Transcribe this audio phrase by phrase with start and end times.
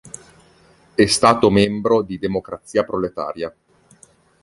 [0.95, 3.55] È stato membro di Democrazia Proletaria.